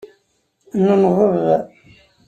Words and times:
Nenḍeb. 0.81 1.45